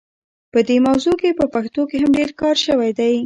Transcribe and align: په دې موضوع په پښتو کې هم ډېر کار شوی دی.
په 0.51 0.59
دې 0.67 0.77
موضوع 0.87 1.15
په 1.39 1.45
پښتو 1.53 1.81
کې 1.89 1.97
هم 2.01 2.11
ډېر 2.19 2.31
کار 2.41 2.55
شوی 2.65 2.91
دی. 2.99 3.13